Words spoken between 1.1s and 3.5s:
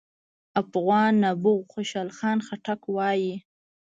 نبوغ خوشحال خان خټک وايي: